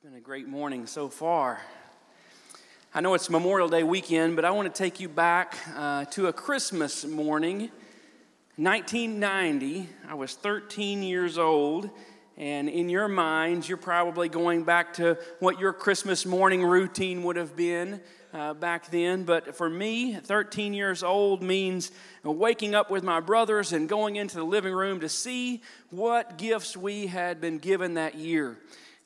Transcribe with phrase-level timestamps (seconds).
[0.00, 1.60] It's been a great morning so far.
[2.94, 6.28] I know it's Memorial Day weekend, but I want to take you back uh, to
[6.28, 7.68] a Christmas morning.
[8.54, 11.90] 1990, I was 13 years old,
[12.36, 17.34] and in your minds, you're probably going back to what your Christmas morning routine would
[17.34, 18.00] have been
[18.32, 19.24] uh, back then.
[19.24, 21.90] But for me, 13 years old means
[22.22, 25.60] waking up with my brothers and going into the living room to see
[25.90, 28.58] what gifts we had been given that year.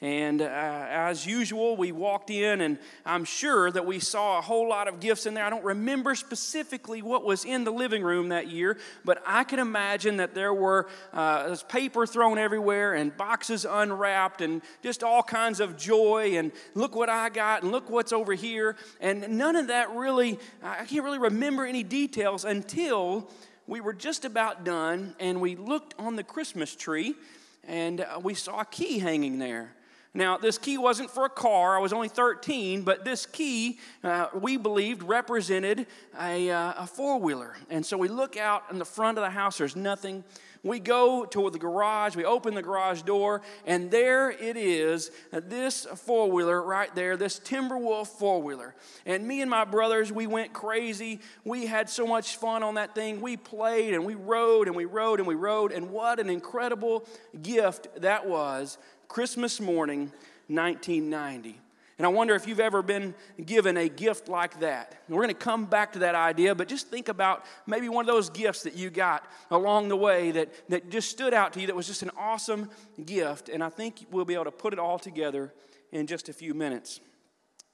[0.03, 4.69] And uh, as usual, we walked in, and I'm sure that we saw a whole
[4.69, 5.45] lot of gifts in there.
[5.45, 9.61] I don't remember specifically what was in the living room that year, but I can
[9.61, 15.61] imagine that there were uh, paper thrown everywhere and boxes unwrapped and just all kinds
[15.61, 16.37] of joy.
[16.37, 18.75] And look what I got, and look what's over here.
[19.01, 23.31] And none of that really, I can't really remember any details until
[23.69, 27.15] we were just about done and we looked on the Christmas tree
[27.63, 29.77] and uh, we saw a key hanging there.
[30.15, 31.75] Now, this key wasn't for a car.
[31.75, 35.87] I was only 13, but this key, uh, we believed, represented
[36.21, 37.57] a, uh, a four wheeler.
[37.71, 40.23] And so we look out in the front of the house, there's nothing.
[40.65, 45.41] We go to the garage, we open the garage door, and there it is uh,
[45.43, 48.75] this four wheeler right there, this Timberwolf four wheeler.
[49.05, 51.21] And me and my brothers, we went crazy.
[51.43, 53.21] We had so much fun on that thing.
[53.21, 57.07] We played and we rode and we rode and we rode, and what an incredible
[57.43, 58.79] gift that was
[59.13, 60.11] Christmas morning,
[60.49, 61.61] 1990.
[61.99, 64.97] And I wonder if you've ever been given a gift like that.
[65.07, 68.07] And we're going to come back to that idea, but just think about maybe one
[68.07, 71.61] of those gifts that you got along the way that, that just stood out to
[71.61, 72.71] you that was just an awesome
[73.05, 73.51] gift.
[73.51, 75.53] And I think we'll be able to put it all together
[75.91, 76.99] in just a few minutes.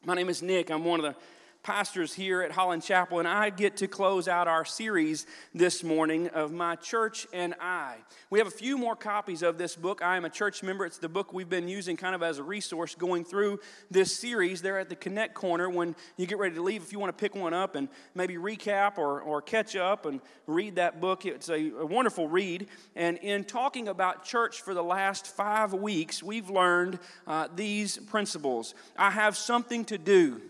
[0.05, 0.73] My name is Nick.
[0.73, 1.21] I'm one of the
[1.63, 6.29] pastors here at Holland Chapel, and I get to close out our series this morning
[6.29, 7.97] of My Church and I.
[8.31, 10.01] We have a few more copies of this book.
[10.03, 10.87] I am a church member.
[10.87, 14.63] It's the book we've been using kind of as a resource going through this series.
[14.63, 17.21] There at the Connect Corner when you get ready to leave, if you want to
[17.21, 21.49] pick one up and maybe recap or, or catch up and read that book, it's
[21.49, 22.69] a, a wonderful read.
[22.97, 28.75] And in talking about church for the last five weeks, we've learned uh, these principles
[28.97, 30.41] I have something to do.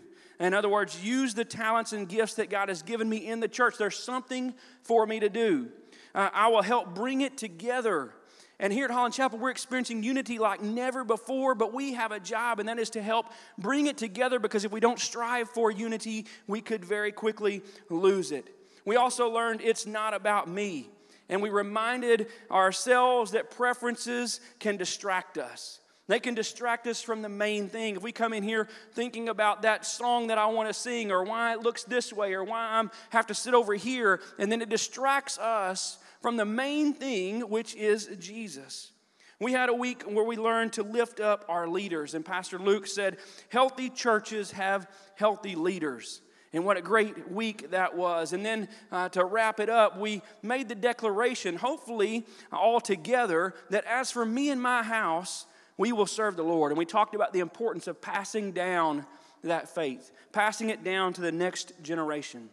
[0.41, 3.49] In other words, use the talents and gifts that God has given me in the
[3.49, 3.77] church.
[3.77, 5.69] There's something for me to do.
[6.15, 8.13] Uh, I will help bring it together.
[8.61, 12.19] And here at Holland Chapel, we're experiencing unity like never before, but we have a
[12.19, 13.27] job, and that is to help
[13.57, 18.33] bring it together because if we don't strive for unity, we could very quickly lose
[18.33, 18.47] it.
[18.85, 20.89] We also learned it's not about me.
[21.29, 25.79] And we reminded ourselves that preferences can distract us.
[26.09, 27.97] They can distract us from the main thing.
[27.97, 31.23] If we come in here thinking about that song that I want to sing, or
[31.23, 34.63] why it looks this way, or why I have to sit over here, and then
[34.63, 38.91] it distracts us from the main thing, which is Jesus.
[39.39, 42.87] We had a week where we learned to lift up our leaders, and Pastor Luke
[42.87, 43.19] said,
[43.51, 46.23] Healthy churches have healthy leaders.
[46.55, 48.33] And what a great week that was.
[48.33, 53.85] And then uh, to wrap it up, we made the declaration, hopefully all together, that
[53.85, 55.45] as for me and my house,
[55.79, 56.73] we will serve the Lord.
[56.73, 59.07] And we talked about the importance of passing down
[59.45, 62.51] that faith, passing it down to the next generation.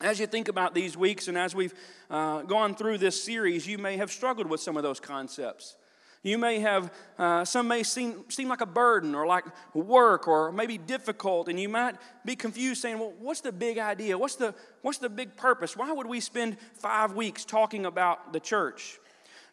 [0.00, 1.74] As you think about these weeks and as we've
[2.10, 5.76] uh, gone through this series, you may have struggled with some of those concepts.
[6.22, 10.50] You may have, uh, some may seem, seem like a burden or like work or
[10.50, 14.18] maybe difficult, and you might be confused saying, Well, what's the big idea?
[14.18, 15.76] What's the, what's the big purpose?
[15.76, 18.98] Why would we spend five weeks talking about the church?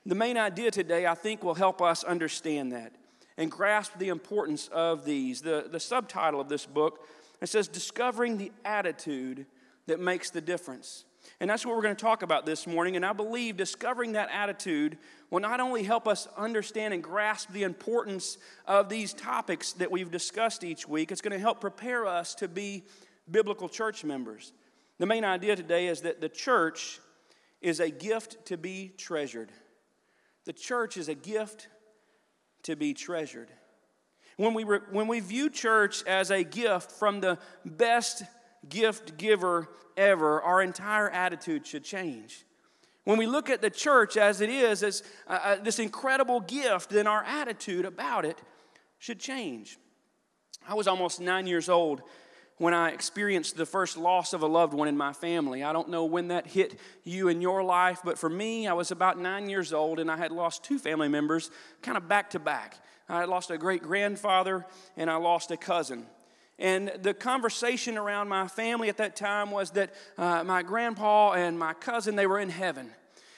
[0.05, 2.93] The main idea today, I think, will help us understand that
[3.37, 5.41] and grasp the importance of these.
[5.41, 7.07] The, the subtitle of this book
[7.43, 9.45] it says, Discovering the Attitude
[9.87, 11.03] That Makes the Difference.
[11.41, 12.95] And that's what we're going to talk about this morning.
[12.95, 14.97] And I believe discovering that attitude
[15.29, 20.09] will not only help us understand and grasp the importance of these topics that we've
[20.09, 22.83] discussed each week, it's going to help prepare us to be
[23.29, 24.53] biblical church members.
[24.99, 26.99] The main idea today is that the church
[27.61, 29.51] is a gift to be treasured.
[30.45, 31.67] The church is a gift
[32.63, 33.49] to be treasured.
[34.37, 38.23] When we, re, when we view church as a gift from the best
[38.67, 42.45] gift giver ever, our entire attitude should change.
[43.03, 46.89] When we look at the church as it is, as uh, uh this incredible gift,
[46.89, 48.41] then our attitude about it
[48.97, 49.77] should change.
[50.67, 52.01] I was almost nine years old
[52.57, 55.63] when I experienced the first loss of a loved one in my family.
[55.63, 58.91] I don't know when that hit you in your life, but for me, I was
[58.91, 61.49] about nine years old and I had lost two family members
[61.81, 62.77] kind of back to back.
[63.09, 64.65] I had lost a great grandfather
[64.95, 66.05] and I lost a cousin.
[66.59, 71.57] And the conversation around my family at that time was that uh, my grandpa and
[71.57, 72.91] my cousin, they were in heaven.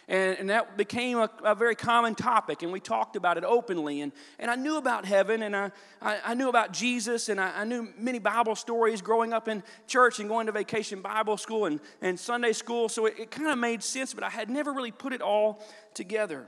[0.08, 4.02] And, and that became a, a, very common topic, and we talked about it openly.
[4.02, 7.62] And, and I knew about heaven, and I, I, I knew about Jesus, and I,
[7.62, 11.66] I, knew many Bible stories growing up in church and going to vacation Bible school
[11.66, 12.88] and, and Sunday school.
[12.88, 15.64] So it, it kind of made sense, but I had never really put it all
[15.96, 16.46] together.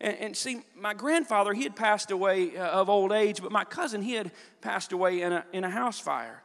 [0.00, 3.64] And, and see, my grandfather, he had passed away uh, of old age, but my
[3.64, 4.32] cousin, he had
[4.62, 6.42] passed away in a, in a house fire.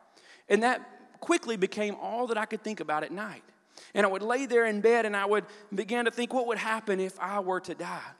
[0.49, 0.81] And that
[1.21, 3.43] quickly became all that I could think about at night.
[3.93, 6.57] And I would lay there in bed and I would begin to think, what would
[6.57, 8.11] happen if I were to die?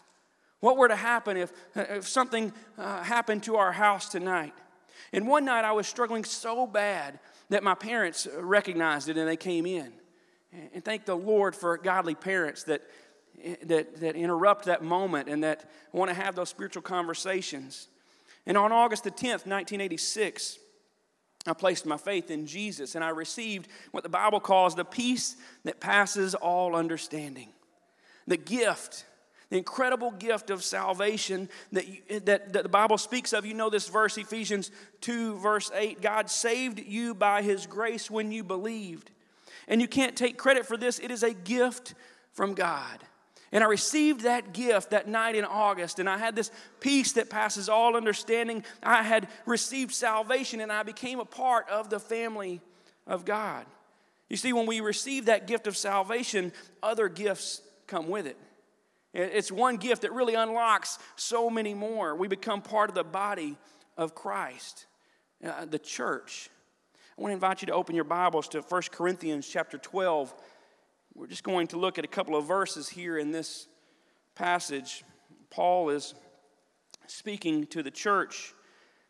[0.60, 4.54] What were to happen if, if something uh, happened to our house tonight?
[5.14, 7.20] And one night I was struggling so bad
[7.50, 9.94] that my parents recognized it and they came in.
[10.74, 12.82] And thank the Lord for godly parents that,
[13.64, 17.88] that, that interrupt that moment and that want to have those spiritual conversations.
[18.46, 20.60] And on August the 10th, 1986,
[21.48, 25.36] I placed my faith in Jesus and I received what the Bible calls the peace
[25.64, 27.50] that passes all understanding.
[28.28, 29.06] The gift,
[29.50, 33.46] the incredible gift of salvation that, you, that, that the Bible speaks of.
[33.46, 34.72] You know this verse, Ephesians
[35.02, 36.02] 2, verse 8.
[36.02, 39.12] God saved you by his grace when you believed.
[39.68, 41.94] And you can't take credit for this, it is a gift
[42.34, 43.00] from God.
[43.52, 47.30] And I received that gift that night in August, and I had this peace that
[47.30, 48.64] passes all understanding.
[48.84, 52.62] I had received salvation, and I became a part of the family
[53.06, 53.66] of God.
[54.30, 56.52] You see, when we receive that gift of salvation,
[56.84, 58.38] other gifts come with it.
[59.14, 62.16] It's one gift that really unlocks so many more.
[62.16, 63.56] We become part of the body
[63.98, 64.86] of Christ,
[65.44, 66.50] uh, the church.
[67.18, 70.34] I want to invite you to open your Bibles to 1 Corinthians chapter 12
[71.18, 73.68] we're just going to look at a couple of verses here in this
[74.36, 75.04] passage.
[75.50, 76.14] Paul is
[77.08, 78.54] speaking to the church,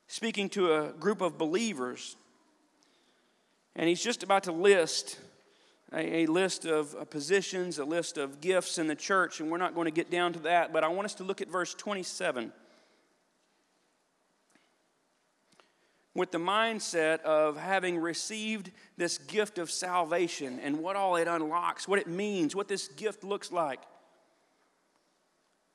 [0.07, 2.15] speaking to a group of believers,
[3.75, 5.19] and he's just about to list
[5.91, 9.75] a, a list of positions, a list of gifts in the church, and we're not
[9.75, 12.53] going to get down to that, but I want us to look at verse 27.
[16.17, 21.87] With the mindset of having received this gift of salvation and what all it unlocks,
[21.87, 23.79] what it means, what this gift looks like.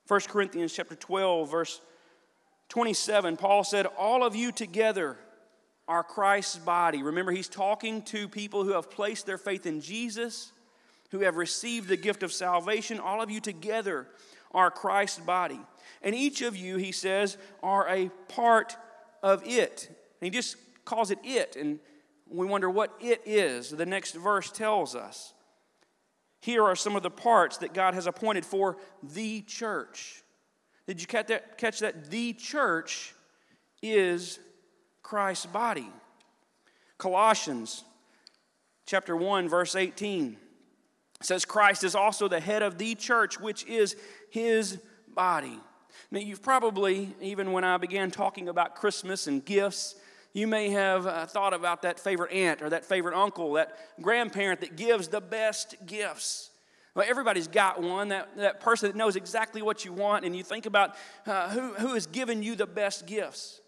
[0.09, 1.81] 1 Corinthians chapter 12 verse
[2.71, 5.17] 27 Paul said all of you together
[5.87, 7.05] are Christ's body.
[7.05, 10.51] Remember he's talking to people who have placed their faith in Jesus,
[11.13, 12.99] who have received the gift of salvation.
[12.99, 14.09] All of you together
[14.51, 15.61] are Christ's body.
[16.03, 18.77] And each of you he says are a part
[19.23, 19.89] of it.
[20.23, 21.79] He just calls it it, and
[22.29, 23.71] we wonder what it is.
[23.71, 25.35] The next verse tells us.
[26.41, 30.23] Here are some of the parts that God has appointed for the church.
[30.87, 31.59] Did you catch that?
[31.59, 32.11] Catch that?
[32.11, 33.15] The church
[33.83, 34.39] is
[35.03, 35.89] Christ's body.
[36.99, 37.85] Colossians
[38.87, 40.37] chapter 1 verse 18
[41.21, 43.97] says Christ is also the head of the church which is
[44.31, 44.79] his
[45.15, 45.59] body.
[46.11, 49.97] Now you've probably even when I began talking about Christmas and gifts
[50.33, 54.61] you may have uh, thought about that favorite aunt or that favorite uncle, that grandparent
[54.61, 56.51] that gives the best gifts.
[56.95, 60.43] Well, everybody's got one, that, that person that knows exactly what you want, and you
[60.43, 60.95] think about
[61.27, 63.61] uh, who, who has given you the best gifts.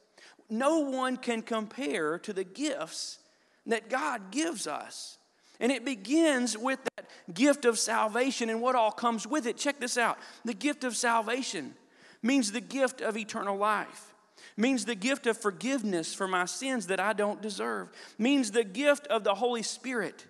[0.50, 3.18] No one can compare to the gifts
[3.66, 5.18] that God gives us.
[5.60, 9.56] And it begins with that gift of salvation and what all comes with it.
[9.56, 11.74] Check this out the gift of salvation
[12.22, 14.13] means the gift of eternal life
[14.56, 17.88] means the gift of forgiveness for my sins that I don't deserve,
[18.18, 20.26] means the gift of the Holy Spirit,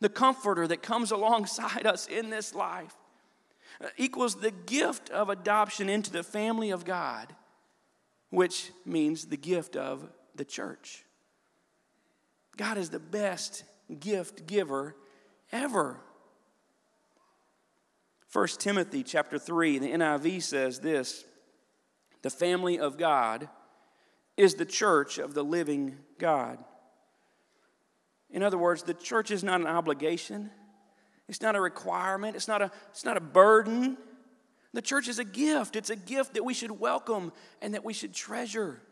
[0.00, 2.94] the comforter that comes alongside us in this life,
[3.80, 7.34] uh, equals the gift of adoption into the family of God,
[8.30, 11.04] which means the gift of the church.
[12.56, 13.64] God is the best
[13.98, 14.94] gift giver
[15.50, 15.98] ever.
[18.32, 21.24] 1 Timothy chapter 3, the NIV says this
[22.22, 23.48] The family of God
[24.36, 26.58] is the church of the living God.
[28.30, 30.50] In other words, the church is not an obligation,
[31.28, 33.96] it's not a requirement, it's not a, it's not a burden.
[34.74, 35.76] The church is a gift.
[35.76, 38.82] It's a gift that we should welcome and that we should treasure.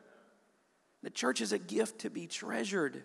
[1.02, 3.02] The church is a gift to be treasured.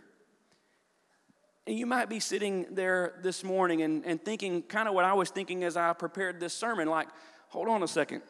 [1.66, 5.14] And you might be sitting there this morning and, and thinking kind of what I
[5.14, 7.08] was thinking as I prepared this sermon like,
[7.48, 8.22] hold on a second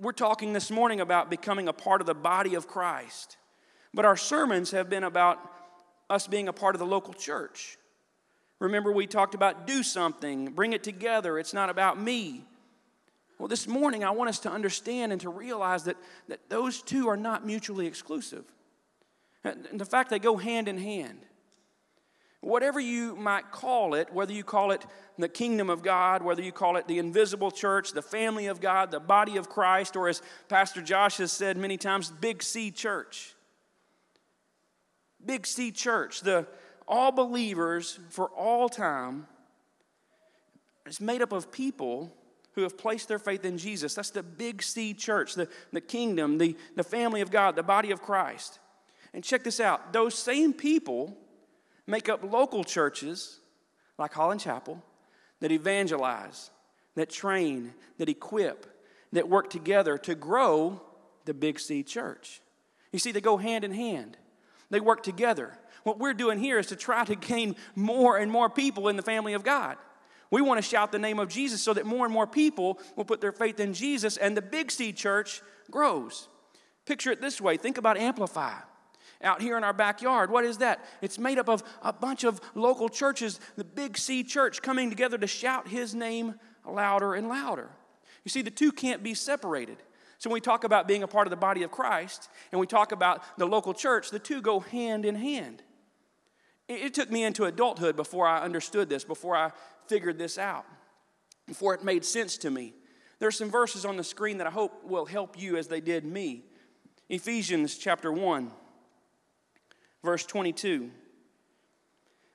[0.00, 3.36] we're talking this morning about becoming a part of the body of Christ.
[3.94, 5.38] But our sermons have been about
[6.10, 7.78] us being a part of the local church.
[8.58, 11.38] Remember, we talked about do something, bring it together.
[11.38, 12.44] It's not about me.
[13.38, 15.96] Well, this morning, I want us to understand and to realize that,
[16.28, 18.44] that those two are not mutually exclusive.
[19.44, 21.20] And the fact, they go hand in hand.
[22.40, 24.84] Whatever you might call it, whether you call it
[25.18, 28.90] the kingdom of God, whether you call it the invisible church, the family of God,
[28.90, 33.34] the body of Christ, or as Pastor Josh has said many times, Big C church.
[35.24, 36.46] Big C church, the
[36.86, 39.26] all believers for all time,
[40.86, 42.12] is made up of people
[42.52, 43.94] who have placed their faith in Jesus.
[43.94, 47.90] That's the Big C church, the, the kingdom, the, the family of God, the body
[47.90, 48.60] of Christ.
[49.12, 51.16] And check this out those same people
[51.86, 53.40] make up local churches
[53.98, 54.82] like Holland Chapel
[55.40, 56.50] that evangelize,
[56.94, 58.66] that train, that equip,
[59.12, 60.80] that work together to grow
[61.24, 62.40] the Big C church.
[62.92, 64.16] You see, they go hand in hand,
[64.70, 65.56] they work together.
[65.84, 69.02] What we're doing here is to try to gain more and more people in the
[69.02, 69.76] family of God.
[70.32, 73.04] We want to shout the name of Jesus so that more and more people will
[73.04, 76.28] put their faith in Jesus and the Big C church grows.
[76.86, 78.54] Picture it this way think about Amplify
[79.22, 80.30] out here in our backyard.
[80.30, 80.84] What is that?
[81.00, 85.18] It's made up of a bunch of local churches, the Big C church coming together
[85.18, 86.34] to shout his name
[86.66, 87.70] louder and louder.
[88.24, 89.78] You see, the two can't be separated.
[90.18, 92.66] So when we talk about being a part of the body of Christ and we
[92.66, 95.62] talk about the local church, the two go hand in hand.
[96.68, 99.52] It took me into adulthood before I understood this, before I
[99.86, 100.64] figured this out,
[101.46, 102.74] before it made sense to me.
[103.18, 105.80] There are some verses on the screen that I hope will help you as they
[105.80, 106.44] did me.
[107.08, 108.50] Ephesians chapter 1
[110.06, 110.90] verse 22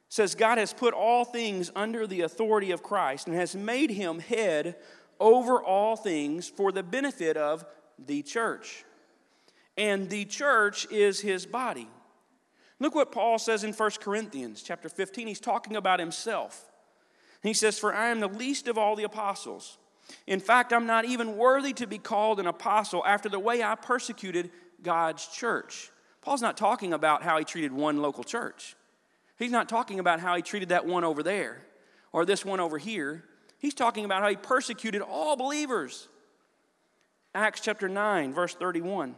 [0.10, 4.20] says, God has put all things under the authority of Christ and has made him
[4.20, 4.76] head
[5.22, 7.64] over all things for the benefit of
[7.98, 8.84] the church.
[9.78, 11.88] And the church is his body.
[12.80, 15.28] Look what Paul says in 1 Corinthians chapter 15.
[15.28, 16.70] He's talking about himself.
[17.42, 19.78] He says, For I am the least of all the apostles.
[20.28, 23.76] In fact, I'm not even worthy to be called an apostle after the way I
[23.76, 24.52] persecuted
[24.82, 25.90] God's church.
[26.22, 28.76] Paul's not talking about how he treated one local church.
[29.38, 31.62] He's not talking about how he treated that one over there
[32.14, 33.24] or this one over here.
[33.58, 36.08] He's talking about how he persecuted all believers.
[37.34, 39.16] Acts chapter 9, verse 31.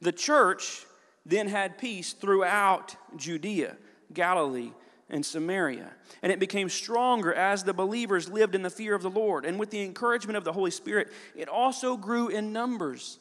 [0.00, 0.84] The church
[1.26, 3.76] then had peace throughout Judea,
[4.12, 4.72] Galilee,
[5.10, 5.90] and Samaria.
[6.22, 9.44] And it became stronger as the believers lived in the fear of the Lord.
[9.44, 13.18] And with the encouragement of the Holy Spirit, it also grew in numbers.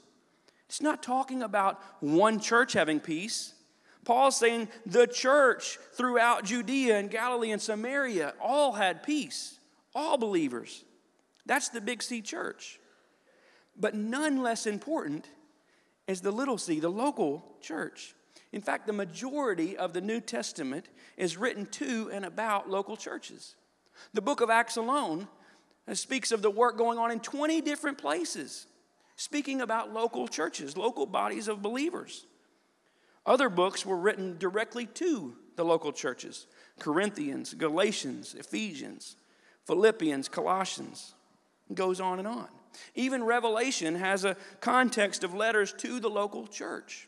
[0.68, 3.54] It's not talking about one church having peace.
[4.06, 9.60] Paul's saying the church throughout Judea and Galilee and Samaria all had peace,
[9.96, 10.84] all believers.
[11.46, 12.80] That's the big C church.
[13.78, 15.28] But none less important
[16.08, 18.14] is the little c, the local church.
[18.52, 23.56] In fact, the majority of the New Testament is written to and about local churches.
[24.14, 25.28] The book of Acts alone
[25.88, 28.68] uh, speaks of the work going on in 20 different places
[29.24, 32.26] speaking about local churches, local bodies of believers.
[33.26, 36.46] Other books were written directly to the local churches
[36.78, 39.16] Corinthians, Galatians, Ephesians,
[39.66, 41.14] Philippians, Colossians.
[41.70, 42.50] It goes on and on.
[42.96, 47.08] Even Revelation has a context of letters to the local church.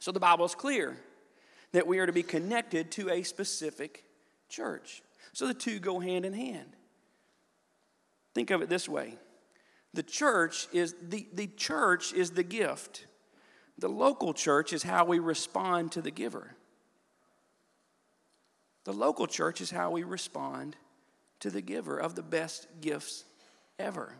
[0.00, 0.98] So the Bible is clear
[1.72, 4.04] that we are to be connected to a specific
[4.50, 5.02] church.
[5.32, 6.76] So the two go hand in hand.
[8.34, 9.16] Think of it this way
[9.94, 13.06] the church is the, the church is the gift.
[13.78, 16.56] The local church is how we respond to the giver.
[18.84, 20.76] The local church is how we respond
[21.40, 23.24] to the giver of the best gifts
[23.78, 24.14] ever.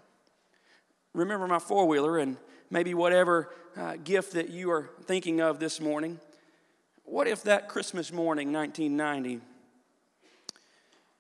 [1.13, 2.37] Remember my four wheeler and
[2.71, 6.19] maybe whatever uh, gift that you are thinking of this morning.
[7.05, 9.41] What if that Christmas morning, 1990,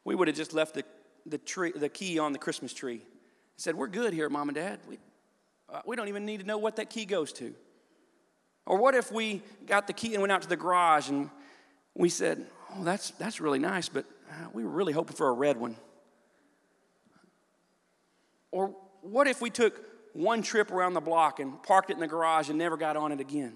[0.05, 0.85] we would have just left the,
[1.27, 3.03] the, tree, the key on the Christmas tree?
[3.57, 4.81] Said, We're good here, mom and dad.
[4.89, 4.99] We,
[5.73, 7.55] uh, we don't even need to know what that key goes to.
[8.67, 11.31] Or what if we got the key and went out to the garage and
[11.95, 12.47] we said,
[12.77, 15.77] Oh, that's, that's really nice, but uh, we were really hoping for a red one.
[18.51, 19.81] Or what if we took
[20.13, 23.13] one trip around the block and parked it in the garage and never got on
[23.13, 23.55] it again?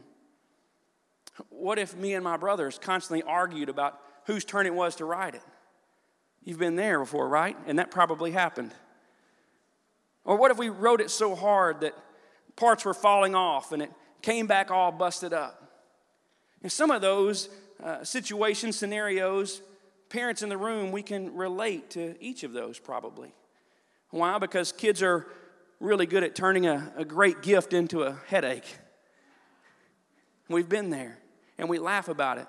[1.50, 5.34] What if me and my brothers constantly argued about whose turn it was to ride
[5.34, 5.42] it?
[6.44, 7.56] You've been there before, right?
[7.66, 8.72] And that probably happened.
[10.28, 11.94] Or what if we rode it so hard that
[12.54, 15.72] parts were falling off and it came back all busted up?
[16.62, 17.48] In some of those
[17.82, 19.62] uh, situations, scenarios,
[20.10, 23.32] parents in the room, we can relate to each of those probably.
[24.10, 24.36] Why?
[24.36, 25.26] Because kids are
[25.80, 28.76] really good at turning a, a great gift into a headache.
[30.50, 31.16] We've been there
[31.56, 32.48] and we laugh about it.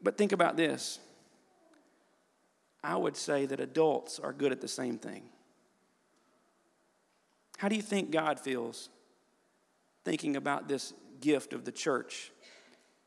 [0.00, 0.98] But think about this
[2.82, 5.24] I would say that adults are good at the same thing.
[7.62, 8.90] How do you think God feels
[10.04, 12.32] thinking about this gift of the church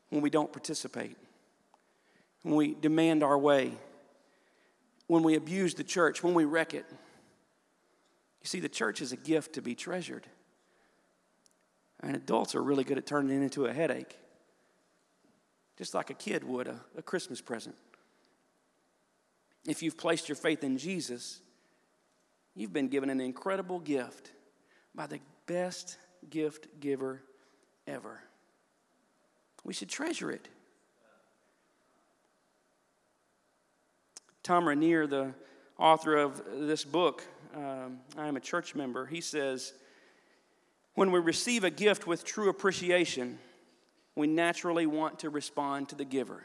[0.08, 1.16] when we don't participate?
[2.46, 3.72] when we demand our way,
[5.08, 6.86] when we abuse the church, when we wreck it.
[6.88, 10.28] You see, the church is a gift to be treasured.
[11.98, 14.16] And adults are really good at turning it into a headache,
[15.76, 17.74] just like a kid would a, a Christmas present.
[19.66, 21.40] If you've placed your faith in Jesus,
[22.54, 24.30] you've been given an incredible gift
[24.96, 25.98] by the best
[26.30, 27.22] gift giver
[27.86, 28.20] ever.
[29.62, 30.48] We should treasure it.
[34.42, 35.34] Thom Rainer, the
[35.78, 37.24] author of this book,
[37.54, 39.72] um, I am a church member, he says,
[40.94, 43.38] when we receive a gift with true appreciation,
[44.14, 46.42] we naturally want to respond to the giver.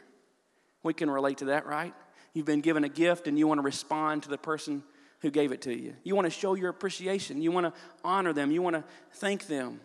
[0.82, 1.94] We can relate to that, right?
[2.34, 4.82] You've been given a gift and you want to respond to the person
[5.22, 5.94] who gave it to you.
[6.02, 7.40] You want to show your appreciation.
[7.40, 7.72] You want to
[8.04, 8.50] honor them.
[8.50, 9.80] You want to thank them.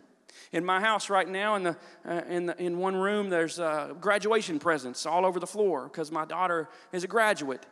[0.52, 3.94] In my house right now, in, the, uh, in, the, in one room, there's uh,
[4.00, 7.66] graduation presents all over the floor because my daughter is a graduate.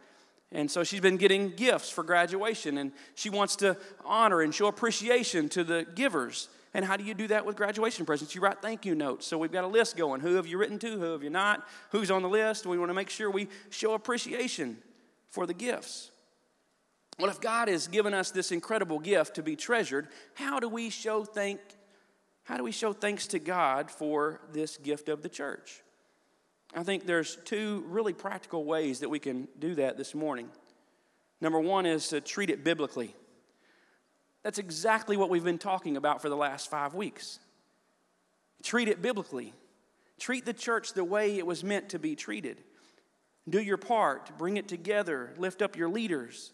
[0.52, 4.68] And so she's been getting gifts for graduation, and she wants to honor and show
[4.68, 6.50] appreciation to the givers.
[6.74, 8.36] And how do you do that with graduation presents?
[8.36, 9.26] You write thank you notes.
[9.26, 10.22] So we've got a list going.
[10.22, 11.00] Who have you written to?
[11.00, 11.66] Who have you not?
[11.92, 12.66] Who's on the list?
[12.66, 14.78] We want to make sure we show appreciation
[15.30, 16.12] for the gifts.
[17.18, 20.90] Well, if God has given us this incredible gift to be treasured, how do we
[20.90, 21.60] show thank
[22.44, 25.82] how do we show thanks to God for this gift of the church?
[26.76, 30.50] I think there's two really practical ways that we can do that this morning.
[31.42, 33.16] Number one is to treat it biblically.
[34.44, 37.40] That's exactly what we've been talking about for the last five weeks.
[38.62, 39.54] Treat it biblically.
[40.20, 42.62] Treat the church the way it was meant to be treated.
[43.50, 46.52] Do your part, bring it together, lift up your leaders.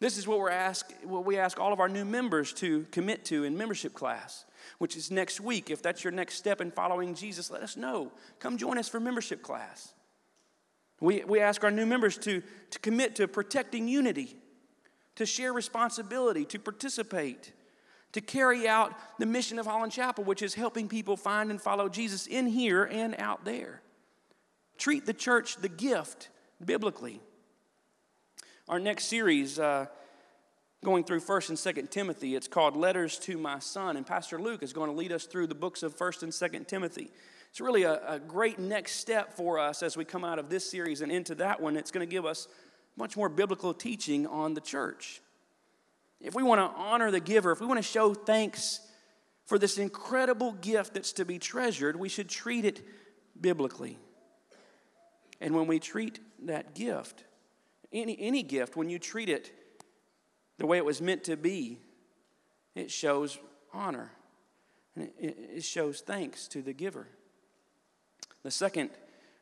[0.00, 3.24] This is what, we're ask, what we ask all of our new members to commit
[3.26, 4.44] to in membership class,
[4.78, 5.70] which is next week.
[5.70, 8.12] If that's your next step in following Jesus, let us know.
[8.38, 9.92] Come join us for membership class.
[11.00, 14.36] We, we ask our new members to, to commit to protecting unity
[15.18, 17.52] to share responsibility, to participate,
[18.12, 21.88] to carry out the mission of Holland Chapel, which is helping people find and follow
[21.88, 23.82] Jesus in here and out there.
[24.78, 26.28] Treat the church, the gift,
[26.64, 27.20] biblically.
[28.68, 29.86] Our next series, uh,
[30.84, 34.62] going through 1st and 2nd Timothy, it's called Letters to My Son, and Pastor Luke
[34.62, 37.10] is going to lead us through the books of 1st and 2nd Timothy.
[37.48, 40.70] It's really a, a great next step for us as we come out of this
[40.70, 41.78] series and into that one.
[41.78, 42.46] It's going to give us
[42.94, 45.22] much more biblical teaching on the church.
[46.20, 48.80] If we want to honor the giver, if we want to show thanks
[49.46, 52.82] for this incredible gift that's to be treasured, we should treat it
[53.40, 53.98] biblically.
[55.40, 57.24] And when we treat that gift,
[57.92, 59.52] any, any gift, when you treat it
[60.58, 61.78] the way it was meant to be,
[62.74, 63.38] it shows
[63.72, 64.10] honor
[64.94, 67.06] and it, it shows thanks to the giver.
[68.42, 68.90] The second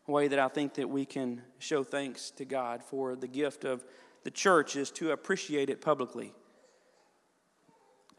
[0.07, 3.85] way that I think that we can show thanks to God for the gift of
[4.25, 6.33] the church is to appreciate it publicly.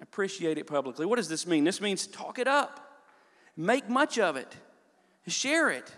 [0.02, 1.06] Appreciate it publicly.
[1.06, 1.64] What does this mean?
[1.64, 3.02] This means talk it up,
[3.56, 4.56] make much of it,
[5.28, 5.92] share it.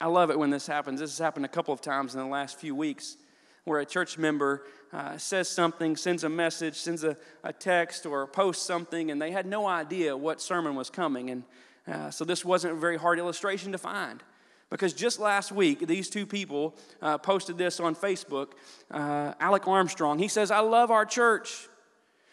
[0.00, 1.00] I love it when this happens.
[1.00, 3.16] This has happened a couple of times in the last few weeks
[3.64, 8.26] where a church member uh, says something, sends a message, sends a, a text, or
[8.26, 11.30] posts something, and they had no idea what sermon was coming.
[11.30, 11.44] And
[11.86, 14.22] uh, so this wasn't a very hard illustration to find.
[14.70, 18.52] Because just last week, these two people uh, posted this on Facebook.
[18.90, 21.68] Uh, Alec Armstrong, he says, I love our church.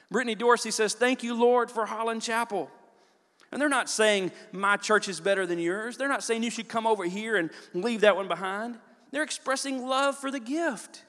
[0.10, 2.72] Brittany Dorsey says, Thank you, Lord, for Holland Chapel.
[3.52, 5.98] And they're not saying my church is better than yours.
[5.98, 8.78] They're not saying you should come over here and leave that one behind.
[9.12, 11.04] They're expressing love for the gift.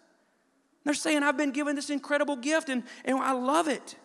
[0.84, 3.96] They're saying, I've been given this incredible gift and, and I love it.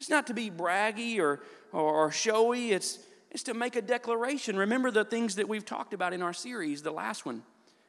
[0.00, 1.40] It's not to be braggy or,
[1.72, 2.98] or showy, it's,
[3.32, 4.56] is to make a declaration.
[4.56, 7.42] Remember the things that we've talked about in our series, the last one.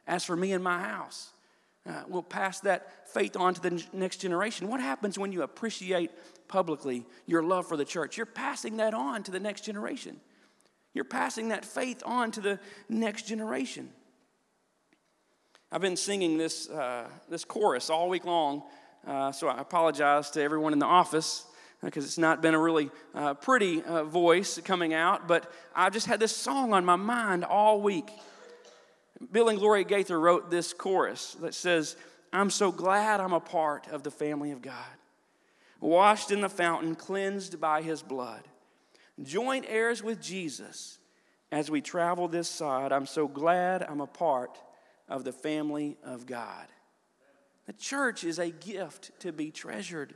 [0.07, 1.31] As for me and my house,
[1.87, 4.67] uh, we'll pass that faith on to the next generation.
[4.67, 6.11] What happens when you appreciate
[6.47, 8.17] publicly your love for the church?
[8.17, 10.19] You're passing that on to the next generation.
[10.93, 13.89] You're passing that faith on to the next generation.
[15.71, 18.63] I've been singing this, uh, this chorus all week long,
[19.05, 21.45] uh, so I apologize to everyone in the office
[21.83, 26.07] because it's not been a really uh, pretty uh, voice coming out, but I've just
[26.07, 28.09] had this song on my mind all week.
[29.31, 31.95] Bill and Gloria Gaither wrote this chorus that says,
[32.33, 34.73] I'm so glad I'm a part of the family of God,
[35.79, 38.41] washed in the fountain, cleansed by his blood,
[39.21, 40.99] joint heirs with Jesus
[41.51, 42.91] as we travel this side.
[42.91, 44.57] I'm so glad I'm a part
[45.07, 46.67] of the family of God.
[47.65, 50.13] The church is a gift to be treasured.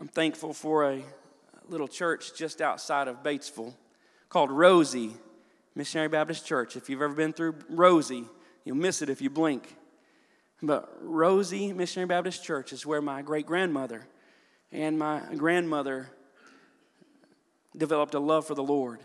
[0.00, 1.02] I'm thankful for a
[1.68, 3.74] little church just outside of Batesville
[4.28, 5.14] called Rosie
[5.74, 6.76] Missionary Baptist Church.
[6.76, 8.24] If you've ever been through Rosie,
[8.64, 9.76] you'll miss it if you blink.
[10.62, 14.06] But Rosie Missionary Baptist Church is where my great grandmother
[14.72, 16.08] and my grandmother
[17.76, 19.00] developed a love for the Lord.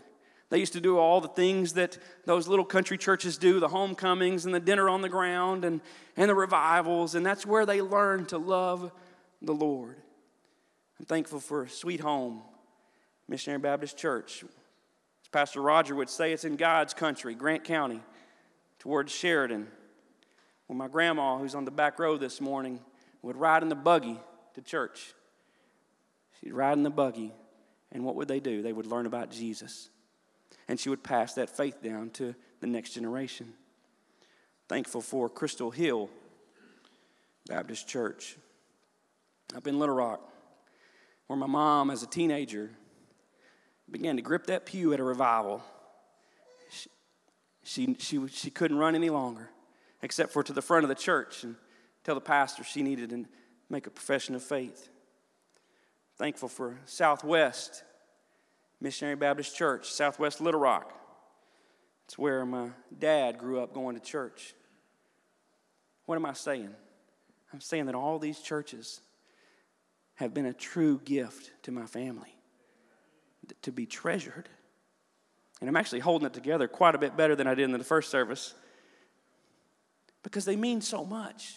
[0.48, 4.44] They used to do all the things that those little country churches do the homecomings
[4.44, 5.80] and the dinner on the ground and,
[6.16, 8.92] and the revivals, and that's where they learned to love
[9.40, 9.96] the Lord.
[10.98, 12.42] I'm thankful for Sweet Home
[13.28, 14.42] Missionary Baptist Church.
[14.42, 18.02] As Pastor Roger would say, it's in God's country, Grant County,
[18.78, 19.68] towards Sheridan.
[20.72, 22.80] Well, my grandma, who's on the back row this morning,
[23.20, 24.18] would ride in the buggy
[24.54, 25.12] to church.
[26.40, 27.34] She'd ride in the buggy,
[27.92, 28.62] and what would they do?
[28.62, 29.90] They would learn about Jesus
[30.68, 33.52] and she would pass that faith down to the next generation.
[34.66, 36.08] Thankful for Crystal Hill
[37.46, 38.38] Baptist Church
[39.54, 40.26] up in Little Rock,
[41.26, 42.70] where my mom, as a teenager,
[43.90, 45.62] began to grip that pew at a revival.
[46.70, 46.88] She,
[47.62, 49.50] she, she, she couldn't run any longer,
[50.02, 51.56] except for to the front of the church and
[52.04, 53.24] tell the pastor she needed to
[53.70, 54.88] make a profession of faith.
[56.16, 57.84] Thankful for Southwest
[58.80, 60.92] Missionary Baptist Church, Southwest Little Rock.
[62.06, 64.54] It's where my dad grew up going to church.
[66.06, 66.74] What am I saying?
[67.52, 69.00] I'm saying that all these churches
[70.16, 72.34] have been a true gift to my family
[73.62, 74.48] to be treasured.
[75.60, 77.84] And I'm actually holding it together quite a bit better than I did in the
[77.84, 78.54] first service
[80.22, 81.56] because they mean so much.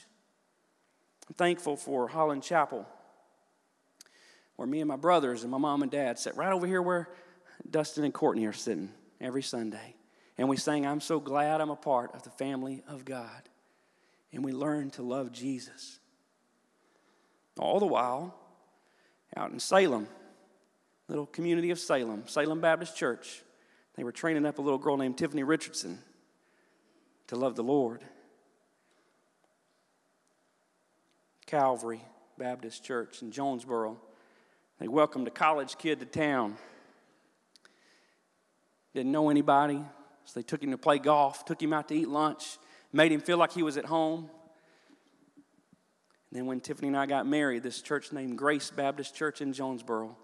[1.27, 2.87] I'm thankful for Holland Chapel
[4.55, 7.09] where me and my brothers and my mom and dad sat right over here where
[7.69, 9.95] Dustin and Courtney are sitting every Sunday.
[10.37, 13.49] And we sang, I'm so glad I'm a part of the family of God.
[14.33, 15.99] And we learned to love Jesus.
[17.57, 18.35] All the while,
[19.35, 20.07] out in Salem,
[21.07, 23.43] little community of Salem, Salem Baptist Church,
[23.95, 25.99] they were training up a little girl named Tiffany Richardson
[27.27, 28.01] to love the Lord.
[31.45, 32.01] Calvary
[32.37, 33.97] Baptist Church in Jonesboro,
[34.79, 36.57] they welcomed a college kid to town.
[38.93, 39.83] Didn't know anybody,
[40.25, 42.57] so they took him to play golf, took him out to eat lunch,
[42.91, 44.29] made him feel like he was at home.
[46.29, 49.53] And then when Tiffany and I got married, this church named Grace Baptist Church in
[49.53, 50.17] Jonesboro,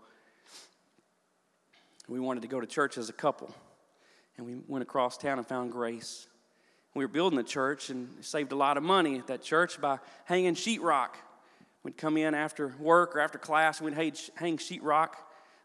[2.07, 3.53] we wanted to go to church as a couple.
[4.37, 6.27] And we went across town and found Grace.
[6.93, 9.99] We were building a church and saved a lot of money at that church by
[10.25, 11.11] hanging sheetrock
[11.83, 13.95] We'd come in after work or after class and we'd
[14.35, 15.09] hang sheetrock.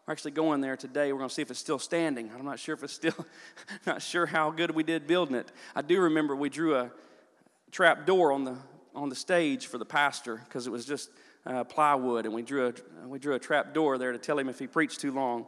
[0.06, 1.12] We're actually going there today.
[1.12, 2.30] We're going to see if it's still standing.
[2.36, 3.26] I'm not sure if it's still,
[3.86, 5.52] not sure how good we did building it.
[5.74, 6.90] I do remember we drew a
[7.70, 8.56] trap door on the,
[8.94, 11.10] on the stage for the pastor because it was just
[11.44, 14.48] uh, plywood and we drew, a, we drew a trap door there to tell him
[14.48, 15.44] if he preached too long.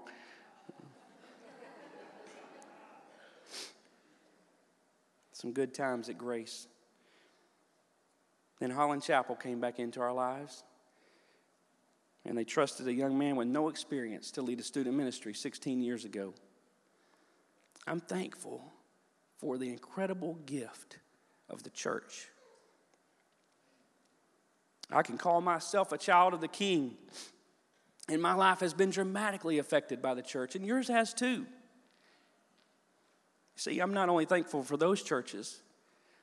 [5.39, 6.67] Some good times at Grace.
[8.59, 10.65] Then Holland Chapel came back into our lives.
[12.25, 15.81] And they trusted a young man with no experience to lead a student ministry 16
[15.81, 16.35] years ago.
[17.87, 18.73] I'm thankful
[19.39, 20.99] for the incredible gift
[21.49, 22.27] of the church.
[24.91, 26.97] I can call myself a child of the king,
[28.09, 31.47] and my life has been dramatically affected by the church, and yours has too.
[33.59, 35.61] See, I'm not only thankful for those churches,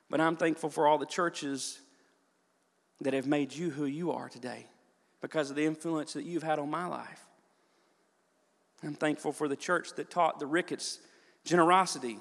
[0.08, 1.78] but I'm thankful for all the churches
[3.02, 4.64] that have made you who you are today
[5.20, 7.26] because of the influence that you've had on my life.
[8.82, 10.98] I'm thankful for the church that taught the Ricketts
[11.44, 12.18] generosity,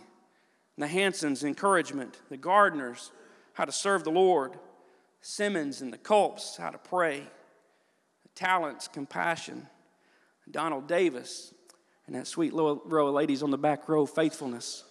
[0.78, 3.14] the Hansons encouragement, the Gardeners
[3.54, 4.60] how to serve the Lord,
[5.22, 7.22] Simmons and the Culps how to pray,
[8.24, 9.68] the Talents compassion,
[10.52, 11.54] Donald Davis
[12.06, 14.84] and that sweet little row of ladies on the back row faithfulness.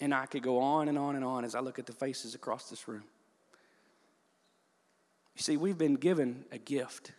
[0.00, 2.34] And I could go on and on and on as I look at the faces
[2.34, 3.04] across this room.
[5.36, 7.12] You see, we've been given a gift.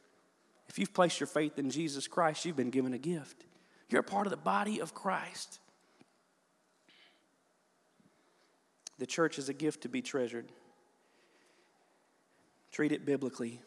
[0.67, 3.45] If you've placed your faith in Jesus Christ, you've been given a gift.
[3.89, 5.59] You're a part of the body of Christ.
[8.99, 10.45] The church is a gift to be treasured.
[12.71, 13.61] Treat it biblically,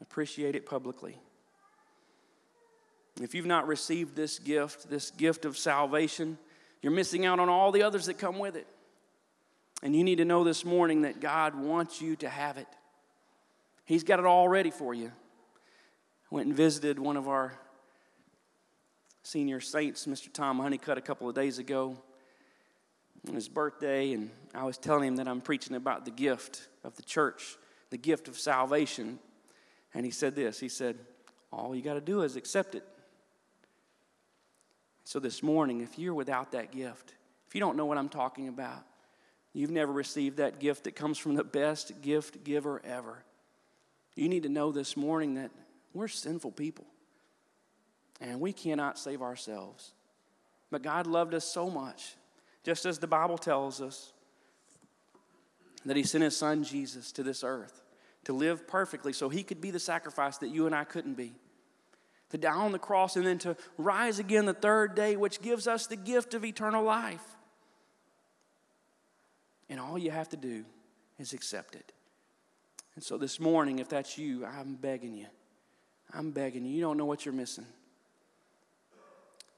[0.00, 1.16] appreciate it publicly.
[3.20, 6.38] If you've not received this gift, this gift of salvation,
[6.86, 8.64] you're missing out on all the others that come with it.
[9.82, 12.68] And you need to know this morning that God wants you to have it.
[13.84, 15.06] He's got it all ready for you.
[15.08, 17.58] I went and visited one of our
[19.24, 20.32] senior saints, Mr.
[20.32, 21.98] Tom Honeycutt, a couple of days ago
[23.26, 26.94] on his birthday, and I was telling him that I'm preaching about the gift of
[26.94, 27.56] the church,
[27.90, 29.18] the gift of salvation.
[29.92, 30.96] And he said this He said,
[31.52, 32.84] All you got to do is accept it.
[35.06, 37.14] So this morning, if you're without that gift,
[37.46, 38.84] if you don't know what I'm talking about,
[39.52, 43.22] you've never received that gift that comes from the best gift giver ever.
[44.16, 45.52] You need to know this morning that
[45.94, 46.86] we're sinful people
[48.20, 49.92] and we cannot save ourselves.
[50.72, 52.16] But God loved us so much,
[52.64, 54.12] just as the Bible tells us,
[55.84, 57.80] that He sent His Son Jesus to this earth
[58.24, 61.36] to live perfectly so He could be the sacrifice that you and I couldn't be.
[62.30, 65.68] To die on the cross and then to rise again the third day, which gives
[65.68, 67.24] us the gift of eternal life.
[69.68, 70.64] And all you have to do
[71.18, 71.92] is accept it.
[72.94, 75.26] And so this morning, if that's you, I'm begging you.
[76.12, 76.74] I'm begging you.
[76.74, 77.66] You don't know what you're missing.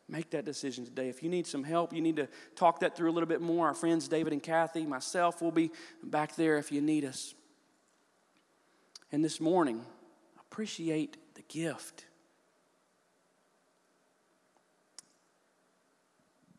[0.09, 1.09] Make that decision today.
[1.09, 3.68] If you need some help, you need to talk that through a little bit more.
[3.68, 5.70] Our friends David and Kathy, myself, will be
[6.02, 7.35] back there if you need us.
[9.12, 9.85] And this morning,
[10.40, 12.07] appreciate the gift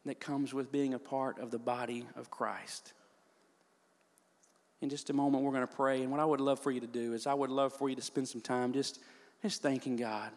[0.10, 2.94] that comes with being a part of the body of Christ.
[4.82, 6.02] In just a moment, we're going to pray.
[6.02, 7.96] And what I would love for you to do is, I would love for you
[7.96, 9.00] to spend some time just,
[9.44, 10.32] just thanking God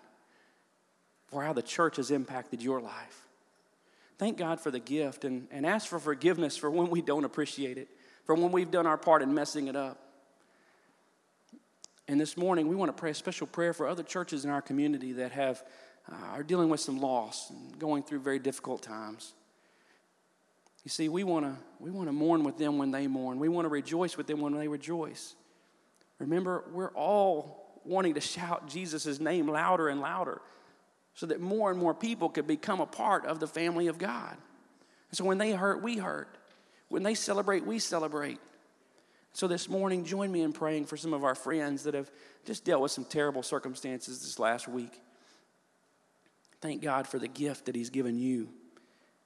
[1.29, 3.27] for how the church has impacted your life.
[4.19, 7.79] Thank God for the gift and, and ask for forgiveness for when we don't appreciate
[7.79, 7.89] it,
[8.27, 9.99] for when we've done our part in messing it up.
[12.09, 14.61] And this morning, we want to pray a special prayer for other churches in our
[14.61, 15.65] community that have,
[16.11, 19.33] uh, are dealing with some loss and going through very difficult times.
[20.85, 23.39] You see, we want to we want to mourn with them when they mourn.
[23.39, 25.35] We want to rejoice with them when they rejoice.
[26.19, 30.41] Remember, we're all wanting to shout Jesus' name louder and louder
[31.15, 34.37] so that more and more people could become a part of the family of God.
[35.11, 36.39] And so when they hurt, we hurt.
[36.89, 38.39] When they celebrate, we celebrate.
[39.33, 42.11] So this morning, join me in praying for some of our friends that have
[42.45, 45.01] just dealt with some terrible circumstances this last week.
[46.61, 48.51] Thank God for the gift that He's given you.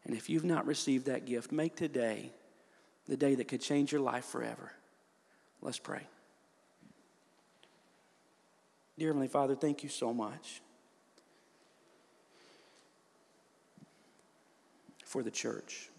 [0.06, 2.30] And if you've not received that gift, make today
[3.08, 4.72] the day that could change your life forever.
[5.60, 6.06] Let's pray.
[8.98, 10.62] Dear Heavenly Father, thank you so much
[15.04, 15.90] for the church.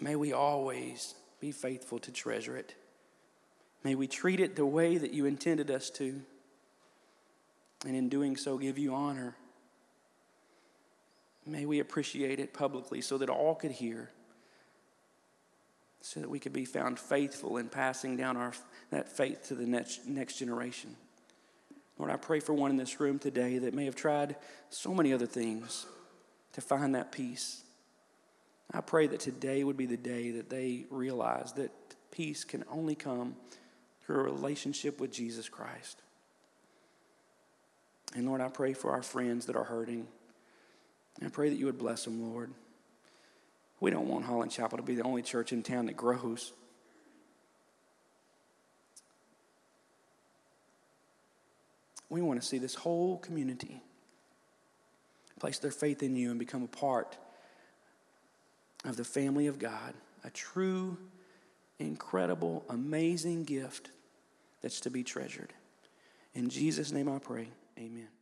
[0.00, 2.74] May we always be faithful to treasure it.
[3.82, 6.22] May we treat it the way that you intended us to,
[7.84, 9.36] and in doing so, give you honor.
[11.46, 14.10] May we appreciate it publicly so that all could hear,
[16.00, 18.52] so that we could be found faithful in passing down our,
[18.90, 20.96] that faith to the next, next generation.
[21.98, 24.36] Lord, I pray for one in this room today that may have tried
[24.70, 25.86] so many other things
[26.52, 27.62] to find that peace.
[28.72, 31.70] I pray that today would be the day that they realize that
[32.10, 33.36] peace can only come
[34.04, 36.00] through a relationship with Jesus Christ.
[38.14, 40.06] And Lord, I pray for our friends that are hurting.
[41.22, 42.52] I pray that you would bless them, Lord.
[43.80, 46.52] We don't want Holland Chapel to be the only church in town that grows.
[52.08, 53.82] We want to see this whole community
[55.40, 57.16] place their faith in you and become a part
[58.84, 60.96] of the family of God, a true,
[61.78, 63.90] incredible, amazing gift
[64.62, 65.52] that's to be treasured.
[66.34, 67.48] In Jesus' name I pray,
[67.78, 68.13] amen.